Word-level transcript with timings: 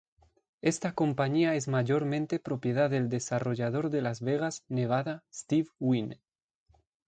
Esta 0.63 0.93
compañía 0.93 1.53
es 1.53 1.67
mayormente 1.67 2.39
propiedad 2.39 2.89
del 2.89 3.07
desarrollador 3.07 3.91
de 3.91 4.01
Las 4.01 4.19
Vegas, 4.19 4.63
Nevada, 4.67 5.23
Steve 5.31 5.69
Wynn. 5.79 6.19